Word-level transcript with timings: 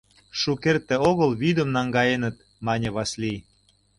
—Шукерте 0.39 0.95
огыл 1.09 1.29
вӱдым 1.41 1.69
наҥгаеныт,— 1.75 2.35
мане 2.65 2.89
Васлий. 2.95 3.39